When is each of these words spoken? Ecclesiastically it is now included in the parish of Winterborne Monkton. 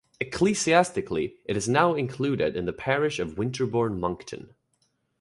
Ecclesiastically 0.19 1.35
it 1.45 1.55
is 1.55 1.69
now 1.69 1.93
included 1.93 2.57
in 2.57 2.65
the 2.65 2.73
parish 2.73 3.19
of 3.19 3.35
Winterborne 3.37 3.99
Monkton. 3.99 4.55